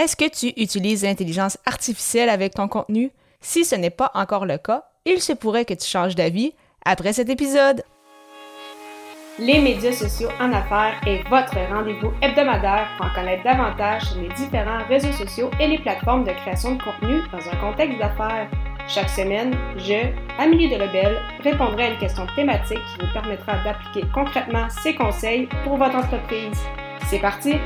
[0.00, 3.10] Est-ce que tu utilises l'intelligence artificielle avec ton contenu?
[3.42, 6.54] Si ce n'est pas encore le cas, il se pourrait que tu changes d'avis
[6.86, 7.82] après cet épisode.
[9.38, 14.30] Les médias sociaux en affaires est votre rendez-vous hebdomadaire pour en connaître davantage sur les
[14.30, 18.48] différents réseaux sociaux et les plateformes de création de contenu dans un contexte d'affaires.
[18.88, 20.08] Chaque semaine, je,
[20.38, 25.76] Amélie Delebel, répondrai à une question thématique qui vous permettra d'appliquer concrètement ces conseils pour
[25.76, 26.58] votre entreprise.
[27.10, 27.56] C'est parti!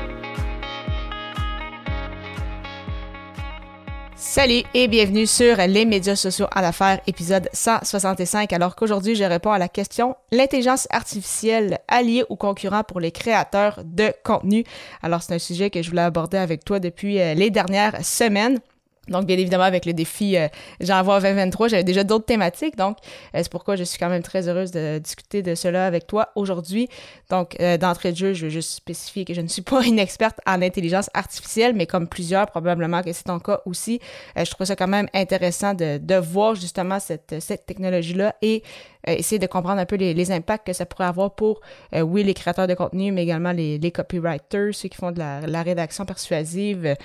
[4.35, 8.51] Salut et bienvenue sur les médias sociaux en affaires, épisode 165.
[8.51, 13.79] Alors qu'aujourd'hui, je réponds à la question l'intelligence artificielle alliée ou concurrent pour les créateurs
[13.85, 14.65] de contenu.
[15.01, 18.59] Alors c'est un sujet que je voulais aborder avec toi depuis euh, les dernières semaines.
[19.07, 20.47] Donc, bien évidemment, avec le défi euh,
[20.79, 22.75] J'envoie 2023, j'avais déjà d'autres thématiques.
[22.75, 22.97] Donc,
[23.35, 26.29] euh, c'est pourquoi je suis quand même très heureuse de discuter de cela avec toi
[26.35, 26.89] aujourd'hui.
[27.29, 29.99] Donc, euh, d'entrée de jeu, je veux juste spécifier que je ne suis pas une
[29.99, 33.99] experte en intelligence artificielle, mais comme plusieurs, probablement que c'est ton cas aussi,
[34.35, 38.63] je trouve ça quand même intéressant de, voir justement cette, cette technologie-là et
[39.05, 41.59] essayer de comprendre un peu les, impacts que ça pourrait avoir pour,
[41.93, 46.05] oui, les créateurs de contenu, mais également les, copywriters, ceux qui font de la rédaction
[46.05, 46.95] persuasive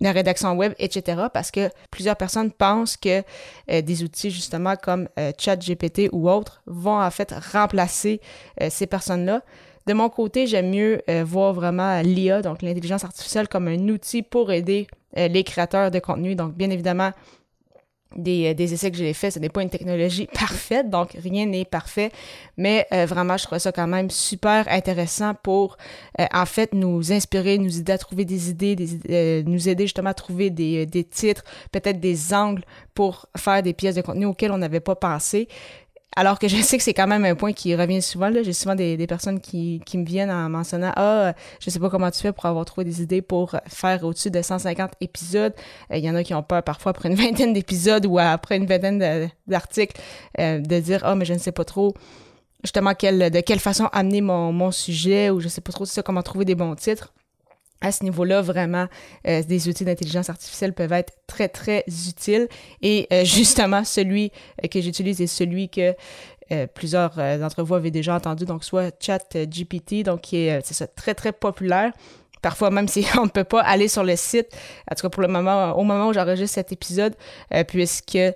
[0.00, 1.22] la rédaction web, etc.
[1.32, 3.22] Parce que plusieurs personnes pensent que
[3.70, 8.20] euh, des outils justement comme euh, ChatGPT ou autres vont en fait remplacer
[8.60, 9.42] euh, ces personnes-là.
[9.86, 14.52] De mon côté, j'aime mieux voir vraiment l'IA, donc l'intelligence artificielle, comme un outil pour
[14.52, 16.36] aider les créateurs de contenu.
[16.36, 17.10] Donc, bien évidemment,
[18.16, 21.46] des, euh, des, essais que j'ai faits, ce n'est pas une technologie parfaite, donc rien
[21.46, 22.10] n'est parfait,
[22.56, 25.76] mais euh, vraiment, je trouve ça quand même super intéressant pour,
[26.20, 30.14] euh, en fait, nous inspirer, nous aider à trouver des idées, nous aider justement à
[30.14, 34.58] trouver des, des titres, peut-être des angles pour faire des pièces de contenu auxquelles on
[34.58, 35.48] n'avait pas pensé.
[36.16, 38.32] Alors que je sais que c'est quand même un point qui revient souvent.
[38.32, 41.88] J'ai souvent des, des personnes qui, qui, me viennent en mentionnant Ah, je sais pas
[41.88, 45.54] comment tu fais pour avoir trouvé des idées pour faire au-dessus de 150 épisodes.
[45.92, 48.56] Euh, il y en a qui ont peur parfois après une vingtaine d'épisodes ou après
[48.56, 50.00] une vingtaine d'articles
[50.40, 51.94] euh, de dire Ah, mais je ne sais pas trop
[52.64, 56.22] justement de quelle façon amener mon, mon sujet ou je sais pas trop ça, comment
[56.22, 57.14] trouver des bons titres
[57.80, 58.86] à ce niveau-là, vraiment,
[59.26, 62.48] euh, des outils d'intelligence artificielle peuvent être très, très utiles.
[62.82, 64.32] Et euh, justement, celui
[64.62, 65.94] euh, que j'utilise est celui que
[66.74, 71.14] plusieurs d'entre vous avaient déjà entendu, donc soit ChatGPT, donc qui est, c'est ça, très,
[71.14, 71.92] très populaire.
[72.42, 74.48] Parfois, même si on ne peut pas aller sur le site,
[74.90, 77.14] en tout cas pour le moment, au moment où j'enregistre cet épisode,
[77.68, 78.34] puisque il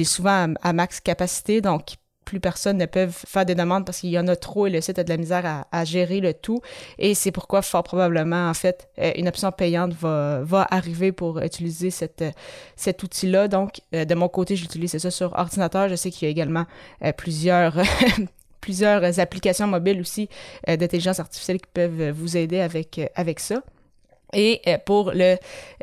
[0.00, 1.96] est souvent à, à, max capacité, donc
[2.30, 4.80] plus personne ne peut faire des demandes parce qu'il y en a trop et le
[4.80, 6.60] site a de la misère à, gérer le tout.
[6.96, 11.90] Et c'est pourquoi, fort probablement, en fait, euh, une option payante va, arriver pour utiliser
[11.90, 12.22] cette,
[12.76, 13.48] cet outil-là.
[13.48, 15.88] Donc, euh, de mon côté, j'utilise ça sur ordinateur.
[15.88, 16.66] Je sais qu'il y a également
[17.04, 17.74] euh, plusieurs
[19.18, 20.28] applications mobiles aussi
[20.68, 23.60] d'intelligence artificielle qui peuvent vous aider avec ça.
[24.32, 25.36] Et euh, pour le,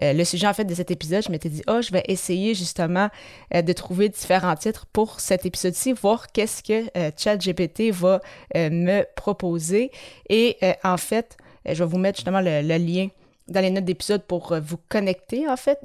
[0.03, 2.53] euh, le sujet en fait de cet épisode, je m'étais dit, oh, je vais essayer
[2.53, 3.09] justement
[3.53, 8.21] euh, de trouver différents titres pour cet épisode-ci, voir qu'est-ce que ChatGPT va
[8.55, 9.91] me proposer.
[10.29, 13.07] Et en fait, je vais vous mettre justement le, lien
[13.47, 15.79] dans les notes d'épisode pour vous connecter en fait.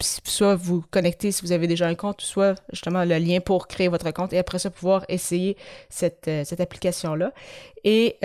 [0.00, 3.88] soit vous connecter si vous avez déjà un compte, soit justement le lien pour créer
[3.88, 5.56] votre compte et après ça pouvoir essayer
[5.88, 7.32] cette, cette application-là.
[7.84, 8.16] Et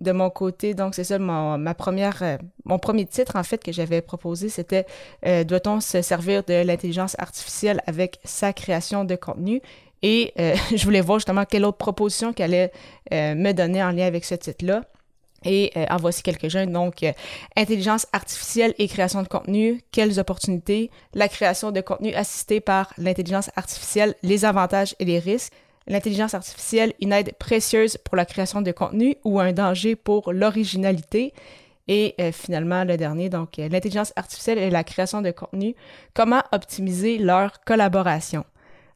[0.00, 3.62] de mon côté, donc c'est ça, mon, ma première, euh, mon premier titre en fait
[3.62, 4.86] que j'avais proposé, c'était
[5.26, 9.60] euh, Doit-on se servir de l'intelligence artificielle avec sa création de contenu?
[10.02, 14.06] Et euh, je voulais voir justement quelle autre proposition qu'elle allait me donner en lien
[14.06, 14.84] avec ce titre-là.
[15.44, 16.66] Et en voici quelques-uns.
[16.66, 17.04] Donc,
[17.56, 23.48] intelligence artificielle et création de contenu, quelles opportunités, la création de contenu assisté par l'intelligence
[23.54, 25.52] artificielle, les avantages et les risques,
[25.88, 31.32] l'intelligence artificielle une aide précieuse pour la création de contenu ou un danger pour l'originalité.
[31.88, 35.74] Et euh, finalement, le dernier, donc euh, l'intelligence artificielle et la création de contenu,
[36.14, 38.44] comment optimiser leur collaboration?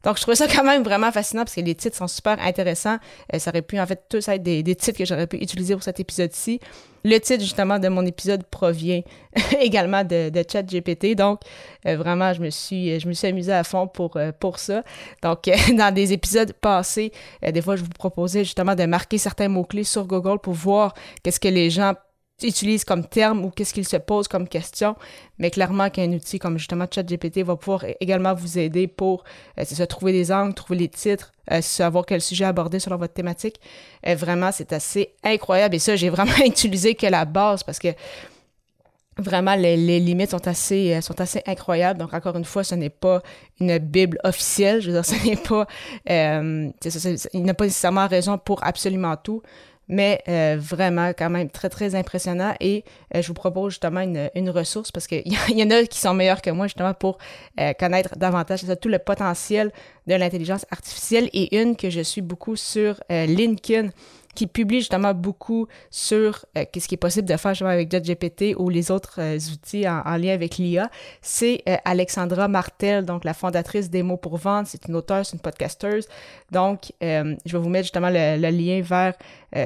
[0.03, 2.97] Donc, je trouvais ça quand même vraiment fascinant parce que les titres sont super intéressants.
[3.33, 5.73] Euh, ça aurait pu, en fait, tous être des, des titres que j'aurais pu utiliser
[5.73, 6.59] pour cet épisode-ci.
[7.05, 9.01] Le titre, justement, de mon épisode provient
[9.59, 11.15] également de, ChatGPT.
[11.15, 11.41] Donc,
[11.85, 14.83] euh, vraiment, je me suis, je me suis amusée à fond pour, euh, pour ça.
[15.21, 17.11] Donc, dans des épisodes passés,
[17.41, 20.93] des fois, je vous proposais justement de marquer certains mots-clés sur Google pour voir
[21.23, 21.93] qu'est-ce que les gens
[22.47, 24.95] utilise comme terme ou qu'est-ce qu'il se pose comme question,
[25.37, 29.23] mais clairement qu'un outil comme justement ChatGPT va pouvoir également vous aider pour
[29.59, 33.13] euh, se trouver des angles, trouver les titres, euh, savoir quel sujet aborder selon votre
[33.13, 33.59] thématique.
[34.07, 35.75] Euh, vraiment, c'est assez incroyable.
[35.75, 37.89] Et ça, j'ai vraiment utilisé que la base parce que
[39.17, 41.99] vraiment les, limites sont assez sont assez incroyables.
[41.99, 43.21] Donc encore une fois ce n'est pas
[43.59, 44.81] une bible officielle.
[44.81, 45.67] Je veux dire ce n'est pas
[46.09, 49.41] euh, ça, il n'a pas nécessairement raison pour absolument tout
[49.87, 52.53] mais euh, vraiment quand même très très impressionnant.
[52.59, 52.83] Et
[53.15, 56.13] euh, je vous propose justement une, une ressource parce qu'il y, en a qui sont
[56.13, 57.17] meilleurs que moi justement pour
[57.59, 59.71] euh, connaître davantage tout le potentiel
[60.07, 61.29] de l'intelligence artificielle.
[61.33, 63.89] Et une que je suis beaucoup sur LinkedIn
[64.35, 68.55] qui publie justement beaucoup sur euh, ce qui est possible de faire justement avec GPT
[68.57, 70.89] ou les autres euh, outils en, lien avec l'IA,
[71.21, 74.67] c'est euh, Alexandra Martel, donc la fondatrice des mots pour vendre.
[74.67, 76.07] C'est une auteure, c'est une podcasteuse.
[76.51, 79.13] Donc, je vais vous mettre justement le, lien vers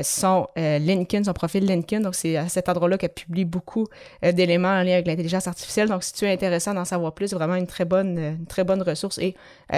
[0.03, 2.01] son LinkedIn, son profil LinkedIn.
[2.01, 3.87] Donc, c'est à cet endroit-là qu'elle publie beaucoup
[4.21, 5.89] d'éléments en lien avec l'intelligence artificielle.
[5.89, 8.63] Donc, si tu es intéressant d'en savoir plus, c'est vraiment une très bonne, une très
[8.63, 9.35] bonne ressource et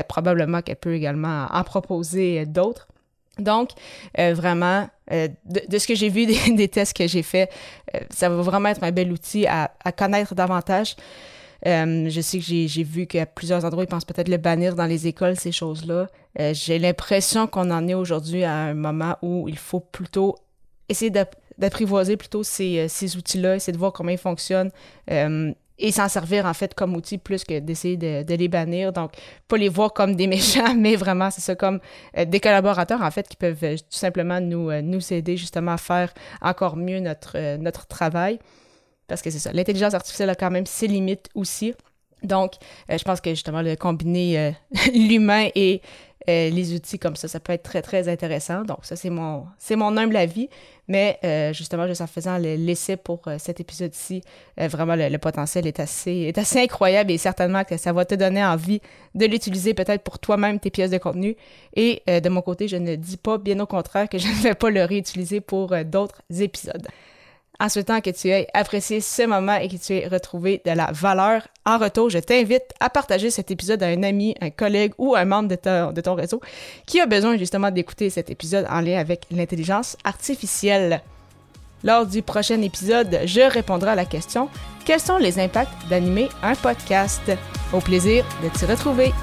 [0.07, 2.87] probablement qu'elle peut également en proposer d'autres.
[3.39, 3.69] Donc,
[4.17, 6.25] euh, vraiment, euh, de, ce que j'ai vu
[6.55, 7.51] des, tests que j'ai faits,
[7.95, 10.95] euh, ça va vraiment être un bel outil à, connaître davantage.
[11.65, 15.07] je sais que j'ai vu qu'à plusieurs endroits, ils pensent peut-être le bannir dans les
[15.07, 16.07] écoles, ces choses-là.
[16.53, 20.35] j'ai l'impression qu'on en est aujourd'hui à un moment où il faut plutôt
[20.87, 24.71] essayer d'apprivoiser plutôt ces, ces outils-là, essayer de voir comment ils fonctionnent
[25.79, 28.93] et s'en servir en fait comme outil plus que d'essayer de, les bannir.
[28.93, 29.13] Donc,
[29.47, 31.79] pas les voir comme des méchants, mais vraiment, c'est ça comme
[32.17, 35.71] euh, des collaborateurs en fait qui peuvent euh, tout simplement nous, euh, nous aider justement
[35.71, 38.39] à faire encore mieux notre, notre travail.
[39.07, 41.73] Parce que c'est ça, l'intelligence artificielle a quand même ses limites aussi.
[42.23, 42.53] Donc,
[42.89, 44.53] je pense que justement, le combiner
[44.93, 45.81] l'humain et
[46.29, 48.63] euh, les outils comme ça, ça peut être très, très intéressant.
[48.63, 50.49] Donc, ça, c'est mon, c'est mon humble avis.
[50.87, 54.21] Mais euh, justement, juste en faisant l'essai pour euh, cet épisode-ci,
[54.57, 58.43] vraiment, le, potentiel est assez, est assez incroyable et certainement que ça va te donner
[58.43, 58.81] envie
[59.15, 61.35] de l'utiliser peut-être pour toi-même, tes pièces de contenu.
[61.75, 64.55] Et de mon côté, je ne dis pas, bien au contraire, que je ne vais
[64.55, 66.87] pas le réutiliser pour d'autres épisodes
[67.59, 70.91] en souhaitant que tu aies apprécié ce moment et que tu aies retrouvé de la
[70.91, 71.47] valeur.
[71.65, 75.25] En retour, je t'invite à partager cet épisode à un ami, un collègue ou un
[75.25, 76.41] membre de ton, réseau
[76.85, 81.01] qui a besoin justement d'écouter cet épisode en lien avec l'intelligence artificielle.
[81.83, 84.49] Lors du prochain épisode, je répondrai à la question
[84.85, 87.31] Quels sont les impacts d'animer un podcast?
[87.73, 89.13] Au plaisir de t'y retrouver.